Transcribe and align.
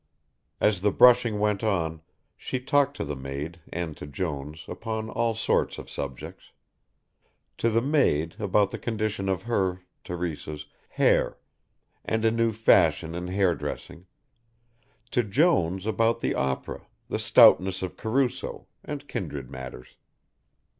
As 0.59 0.81
the 0.81 0.89
brushing 0.91 1.39
went 1.39 1.63
on 1.63 2.01
she 2.35 2.59
talked 2.59 2.97
to 2.97 3.03
the 3.03 3.15
maid 3.15 3.59
and 3.71 3.95
to 3.97 4.07
Jones 4.07 4.65
upon 4.67 5.11
all 5.11 5.35
sorts 5.35 5.77
of 5.77 5.91
subjects. 5.91 6.45
To 7.59 7.69
the 7.69 7.83
maid 7.83 8.35
about 8.39 8.71
the 8.71 8.79
condition 8.79 9.29
of 9.29 9.43
her 9.43 9.83
Teresa's 10.03 10.65
hair, 10.89 11.37
and 12.03 12.25
a 12.25 12.31
new 12.31 12.51
fashion 12.51 13.13
in 13.13 13.27
hair 13.27 13.53
dressing, 13.53 14.07
to 15.11 15.21
Jones 15.21 15.85
about 15.85 16.19
the 16.21 16.33
Opera, 16.33 16.87
the 17.07 17.19
stoutness 17.19 17.83
of 17.83 17.95
Caruso, 17.95 18.65
and 18.83 19.07
kindred 19.07 19.51
matters. 19.51 19.97